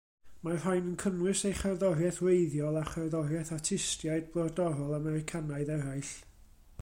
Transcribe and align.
Mae'r 0.45 0.55
rhain 0.61 0.85
yn 0.91 0.95
cynnwys 1.03 1.41
ei 1.49 1.57
cherddoriaeth 1.59 2.17
wreiddiol 2.27 2.79
a 2.81 2.83
cherddoriaeth 2.93 3.53
artistiaid 3.59 4.31
Brodorol 4.37 4.99
Americanaidd 5.01 5.73
eraill. 5.79 6.15